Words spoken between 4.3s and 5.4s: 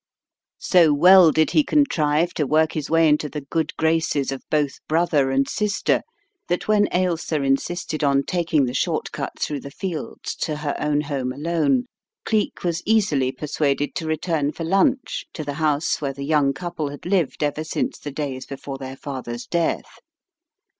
of both brother